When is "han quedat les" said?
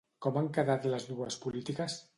0.39-1.07